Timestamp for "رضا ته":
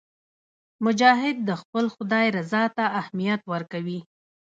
2.37-2.83